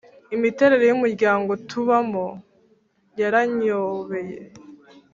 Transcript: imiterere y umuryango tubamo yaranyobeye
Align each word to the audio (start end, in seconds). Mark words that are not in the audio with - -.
imiterere 0.35 0.83
y 0.87 0.93
umuryango 0.97 1.51
tubamo 1.69 2.27
yaranyobeye 3.19 4.37